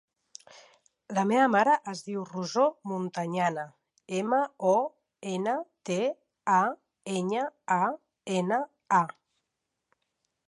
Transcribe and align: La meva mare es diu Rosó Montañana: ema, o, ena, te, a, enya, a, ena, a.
La 1.15 1.23
meva 1.31 1.49
mare 1.55 1.73
es 1.91 1.99
diu 2.05 2.23
Rosó 2.29 2.63
Montañana: 2.91 3.65
ema, 4.21 4.39
o, 4.71 4.73
ena, 5.33 5.55
te, 5.89 5.99
a, 6.61 6.63
enya, 7.19 7.43
a, 7.79 7.81
ena, 8.39 8.59
a. 9.01 9.03